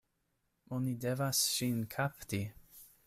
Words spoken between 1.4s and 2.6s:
ŝin kapti!